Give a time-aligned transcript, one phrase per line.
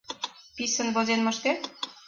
[0.55, 1.59] —Писын возен моштет?